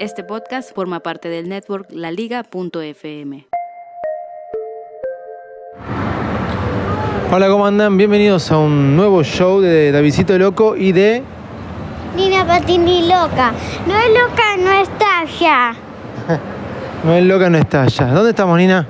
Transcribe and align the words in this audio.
Este 0.00 0.24
podcast 0.24 0.74
forma 0.74 1.00
parte 1.00 1.28
del 1.28 1.50
network 1.50 1.88
laliga.fm. 1.90 3.46
Hola, 7.30 7.48
¿cómo 7.48 7.66
andan? 7.66 7.98
Bienvenidos 7.98 8.50
a 8.50 8.56
un 8.56 8.96
nuevo 8.96 9.22
show 9.22 9.60
de 9.60 9.92
Davidito 9.92 10.38
Loco 10.38 10.74
y 10.74 10.92
de... 10.92 11.22
Nina 12.16 12.46
Patini 12.46 13.02
loca. 13.02 13.52
No 13.86 13.94
es 13.94 14.08
loca, 14.08 14.56
no 14.58 14.72
está 14.72 15.20
allá. 15.20 15.74
No 17.04 17.14
es 17.14 17.24
loca, 17.24 17.50
no 17.50 17.58
está 17.58 17.82
allá. 17.82 18.06
¿Dónde 18.06 18.30
estamos, 18.30 18.56
Nina? 18.56 18.86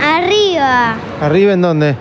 Arriba. 0.00 0.94
¿Arriba 1.20 1.52
en 1.54 1.60
dónde? 1.60 1.96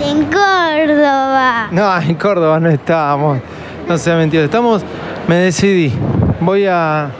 En 0.00 0.24
Córdoba. 0.24 1.68
No, 1.70 1.96
en 2.00 2.14
Córdoba 2.16 2.58
no 2.58 2.70
estábamos. 2.70 3.38
No 3.86 3.96
sea 3.98 4.16
mentira. 4.16 4.42
Estamos... 4.42 4.84
Me 5.28 5.36
decidí. 5.36 5.92
Voy 6.40 6.66
a 6.66 7.10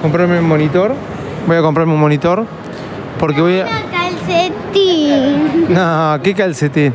comprarme 0.00 0.38
un 0.38 0.48
monitor. 0.48 0.94
Voy 1.46 1.56
a 1.56 1.62
comprarme 1.62 1.92
un 1.92 2.00
monitor. 2.00 2.46
Porque 3.18 3.40
voy 3.40 3.60
a... 3.60 3.66
Calcetín. 3.90 5.72
No, 5.72 6.18
qué 6.22 6.34
calcetín. 6.34 6.94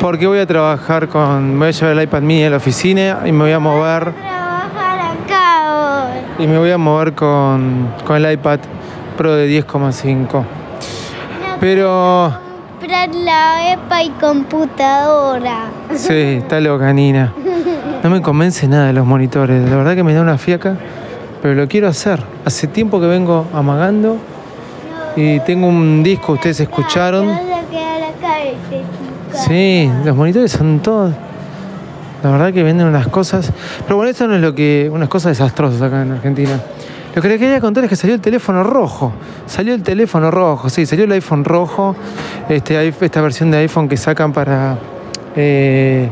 Porque 0.00 0.26
voy 0.26 0.38
a 0.38 0.46
trabajar 0.46 1.08
con. 1.08 1.58
Voy 1.58 1.68
a 1.68 1.70
llevar 1.70 1.96
el 1.96 2.02
iPad 2.02 2.22
mini 2.22 2.44
a 2.44 2.50
la 2.50 2.56
oficina 2.56 3.20
y 3.26 3.32
me 3.32 3.44
voy 3.44 3.52
a 3.52 3.58
mover. 3.58 4.12
Trabajar 4.12 4.98
acá. 4.98 6.10
Y 6.38 6.46
me 6.46 6.58
voy 6.58 6.70
a 6.70 6.78
mover 6.78 7.12
con, 7.12 7.92
con 8.06 8.16
el 8.16 8.32
iPad 8.32 8.60
Pro 9.16 9.34
de 9.34 9.62
10,5. 9.62 10.32
No 10.32 10.44
Pero. 11.60 12.32
Comprar 12.80 13.14
la 13.14 13.74
EPA 13.74 14.02
y 14.02 14.10
computadora. 14.10 15.66
Sí, 15.94 16.38
está 16.42 16.58
loca, 16.60 16.90
Nina. 16.92 17.34
No 18.02 18.10
me 18.10 18.22
convence 18.22 18.66
nada 18.66 18.86
de 18.86 18.92
los 18.92 19.06
monitores. 19.06 19.68
La 19.68 19.76
verdad 19.76 19.94
que 19.94 20.02
me 20.02 20.14
da 20.14 20.22
una 20.22 20.38
fiaca. 20.38 20.76
Pero 21.42 21.54
lo 21.54 21.68
quiero 21.68 21.88
hacer. 21.88 22.20
Hace 22.44 22.66
tiempo 22.66 23.00
que 23.00 23.06
vengo 23.06 23.46
amagando. 23.54 24.16
Y 25.16 25.40
tengo 25.40 25.66
un 25.68 26.02
disco, 26.02 26.32
ustedes 26.34 26.58
Te 26.58 26.62
escucharon. 26.64 27.26
vas 27.26 27.40
a 27.40 27.70
quedar 27.70 28.02
acá, 28.02 28.36
chica. 28.70 29.42
Sí, 29.46 29.90
los 30.04 30.16
monitores 30.16 30.52
son 30.52 30.80
todos. 30.80 31.12
La 32.22 32.30
verdad 32.30 32.52
que 32.52 32.62
venden 32.62 32.86
unas 32.86 33.08
cosas. 33.08 33.50
Pero 33.84 33.96
bueno, 33.96 34.10
esto 34.10 34.26
no 34.28 34.34
es 34.34 34.40
lo 34.40 34.54
que. 34.54 34.90
unas 34.92 35.08
cosas 35.08 35.32
desastrosas 35.32 35.80
acá 35.82 36.02
en 36.02 36.12
Argentina. 36.12 36.60
Lo 37.14 37.20
que 37.20 37.28
les 37.28 37.38
quería 37.40 37.60
contar 37.60 37.82
es 37.84 37.90
que 37.90 37.96
salió 37.96 38.14
el 38.14 38.20
teléfono 38.20 38.62
rojo. 38.62 39.12
Salió 39.46 39.74
el 39.74 39.82
teléfono 39.82 40.30
rojo, 40.30 40.68
sí, 40.68 40.86
salió 40.86 41.06
el 41.06 41.12
iPhone 41.12 41.44
rojo. 41.44 41.96
Este, 42.48 42.86
esta 42.88 43.20
versión 43.20 43.50
de 43.50 43.58
iPhone 43.58 43.88
que 43.88 43.96
sacan 43.96 44.32
para. 44.32 44.78
eh, 45.34 46.08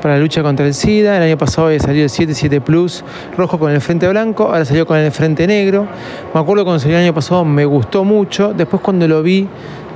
para 0.00 0.14
la 0.14 0.20
lucha 0.20 0.42
contra 0.42 0.66
el 0.66 0.74
SIDA. 0.74 1.16
El 1.16 1.22
año 1.22 1.38
pasado 1.38 1.68
había 1.68 1.80
salido 1.80 2.04
el 2.04 2.10
7, 2.10 2.34
7 2.34 2.60
Plus 2.60 3.04
rojo 3.36 3.58
con 3.58 3.72
el 3.72 3.80
frente 3.80 4.08
blanco, 4.08 4.44
ahora 4.44 4.64
salió 4.64 4.86
con 4.86 4.96
el 4.98 5.12
frente 5.12 5.46
negro. 5.46 5.86
Me 6.34 6.40
acuerdo 6.40 6.64
cuando 6.64 6.80
salió 6.80 6.96
el 6.96 7.04
año 7.04 7.14
pasado 7.14 7.44
me 7.44 7.64
gustó 7.64 8.04
mucho, 8.04 8.52
después 8.52 8.82
cuando 8.82 9.06
lo 9.08 9.22
vi 9.22 9.48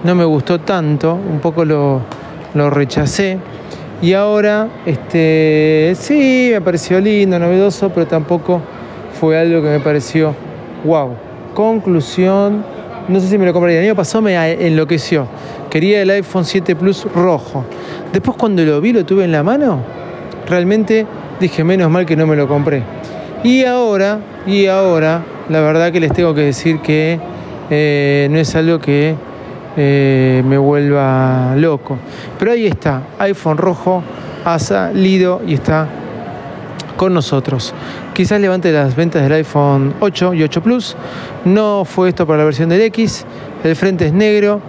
no 0.05 0.14
me 0.14 0.25
gustó 0.25 0.60
tanto, 0.60 1.15
un 1.15 1.38
poco 1.38 1.65
lo, 1.65 2.00
lo 2.54 2.71
rechacé. 2.71 3.38
Y 4.00 4.15
ahora, 4.15 4.69
este, 4.84 5.93
sí, 5.97 6.50
me 6.53 6.60
pareció 6.60 7.00
lindo, 7.00 7.38
novedoso, 7.38 7.91
pero 7.91 8.06
tampoco 8.06 8.60
fue 9.21 9.38
algo 9.38 9.62
que 9.62 9.69
me 9.69 9.81
pareció 9.81 10.34
wow. 10.84 11.10
Conclusión, 11.54 12.65
no 13.09 13.21
sé 13.21 13.28
si 13.28 13.38
me 13.38 13.47
lo 13.47 13.53
compraría. 13.53 13.78
El 13.78 13.87
año 13.87 13.94
pasado 13.94 14.22
me 14.22 14.34
enloqueció. 14.66 15.27
Quería 15.71 16.03
el 16.03 16.10
iPhone 16.10 16.44
7 16.44 16.75
Plus 16.75 17.04
rojo. 17.15 17.65
Después 18.12 18.37
cuando 18.37 18.62
lo 18.62 18.81
vi, 18.81 18.93
lo 18.93 19.05
tuve 19.06 19.25
en 19.25 19.33
la 19.33 19.43
mano, 19.43 19.81
realmente 20.47 21.06
dije, 21.41 21.65
menos 21.65 21.91
mal 21.91 22.05
que 22.05 22.17
no 22.17 22.27
me 22.27 22.37
lo 22.37 22.47
compré. 22.47 22.83
Y 23.43 23.65
ahora, 23.65 24.21
y 24.47 24.67
ahora, 24.67 25.23
la 25.49 25.61
verdad 25.61 25.91
que 25.91 26.00
les 26.00 26.12
tengo 26.12 26.34
que 26.34 26.43
decir 26.43 26.81
que 26.81 27.19
eh, 27.71 28.28
no 28.31 28.39
es 28.39 28.55
algo 28.55 28.78
que 28.78 29.15
eh, 29.77 30.43
me 30.47 30.59
vuelva 30.59 31.55
loco. 31.56 31.97
Pero 32.39 32.53
ahí 32.53 32.67
está, 32.67 33.03
iPhone 33.19 33.56
rojo 33.56 34.03
ha 34.45 34.59
salido 34.59 35.41
y 35.47 35.55
está 35.55 35.89
con 36.97 37.15
nosotros. 37.15 37.72
Quizás 38.12 38.41
levante 38.41 38.71
las 38.71 38.95
ventas 38.95 39.22
del 39.22 39.33
iPhone 39.33 39.95
8 40.01 40.34
y 40.34 40.43
8 40.43 40.62
Plus. 40.62 40.97
No 41.45 41.84
fue 41.84 42.11
esto 42.11 42.27
para 42.27 42.41
la 42.41 42.45
versión 42.45 42.69
del 42.69 42.83
X. 42.83 43.25
El 43.65 43.75
frente 43.75 44.06
es 44.06 44.12
negro 44.12 44.61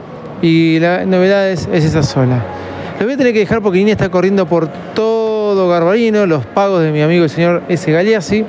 y 0.41 0.79
la 0.79 1.05
novedad 1.05 1.49
es, 1.49 1.67
es 1.71 1.83
esa 1.83 2.03
sola. 2.03 2.62
Lo 3.03 3.07
voy 3.07 3.15
a 3.15 3.17
tener 3.17 3.33
que 3.33 3.39
dejar 3.39 3.61
porque 3.61 3.79
Nina 3.79 3.91
está 3.91 4.07
corriendo 4.07 4.45
por 4.45 4.69
todo 4.95 5.67
Garbarino, 5.67 6.25
los 6.25 6.45
pagos 6.45 6.83
de 6.83 6.93
mi 6.93 7.01
amigo 7.01 7.25
el 7.25 7.29
señor 7.29 7.61
S. 7.67 7.91
Galeazzi, 7.91 8.45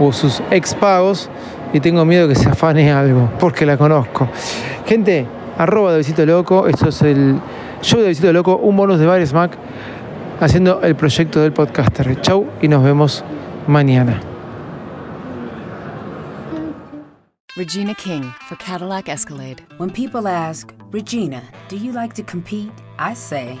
o 0.00 0.10
sus 0.10 0.42
ex 0.50 0.74
pagos, 0.74 1.28
y 1.74 1.80
tengo 1.80 2.02
miedo 2.06 2.26
que 2.26 2.34
se 2.34 2.48
afane 2.48 2.90
algo, 2.90 3.28
porque 3.38 3.66
la 3.66 3.76
conozco. 3.76 4.26
Gente, 4.86 5.26
arroba 5.58 5.92
de 5.92 5.98
Visito 5.98 6.24
Loco, 6.24 6.66
esto 6.66 6.88
es 6.88 7.02
el 7.02 7.38
show 7.82 8.00
de 8.00 8.08
Visito 8.08 8.32
Loco, 8.32 8.56
un 8.56 8.74
bonus 8.74 8.98
de 8.98 9.04
Bares 9.04 9.34
Mac, 9.34 9.54
haciendo 10.40 10.80
el 10.80 10.96
proyecto 10.96 11.42
del 11.42 11.52
podcaster. 11.52 12.18
Chau 12.22 12.46
y 12.62 12.68
nos 12.68 12.82
vemos 12.82 13.22
mañana. 13.66 14.18
Regina 17.54 17.94
King 17.94 18.32
for 18.48 18.56
Cadillac 18.56 19.10
Escalade. 19.10 19.62
When 19.76 19.90
people 19.90 20.26
ask, 20.26 20.72
Regina, 20.90 21.42
do 21.68 21.76
you 21.76 21.92
like 21.92 22.14
to 22.14 22.22
compete? 22.22 22.72
I 22.98 23.14
say, 23.14 23.60